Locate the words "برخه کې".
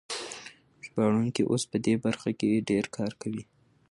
2.05-2.65